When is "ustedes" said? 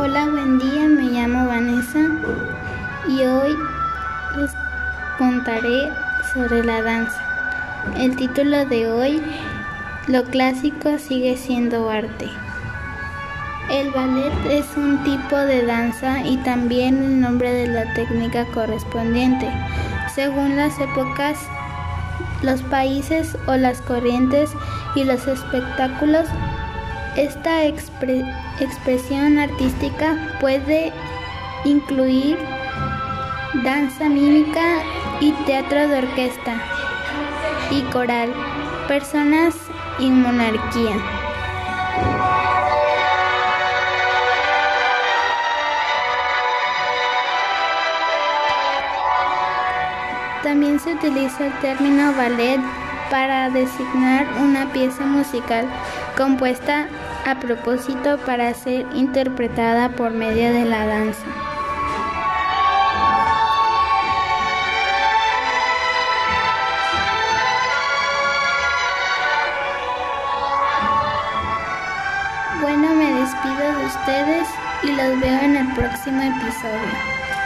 73.86-74.48